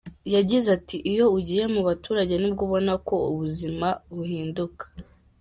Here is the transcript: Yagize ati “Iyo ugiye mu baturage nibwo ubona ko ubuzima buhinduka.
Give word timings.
Yagize 0.35 0.67
ati 0.77 0.97
“Iyo 1.11 1.25
ugiye 1.37 1.63
mu 1.73 1.81
baturage 1.87 2.33
nibwo 2.37 2.61
ubona 2.67 2.93
ko 3.07 3.15
ubuzima 3.31 3.87
buhinduka. 4.15 4.83